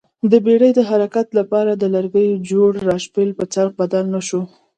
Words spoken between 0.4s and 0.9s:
بېړۍ د